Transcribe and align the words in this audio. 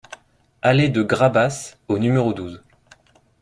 Allée 0.63 0.89
de 0.89 1.03
Grabasse 1.03 1.77
au 1.87 1.99
numéro 1.99 2.33
douze 2.33 2.63